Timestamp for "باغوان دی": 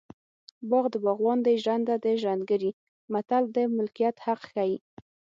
1.05-1.55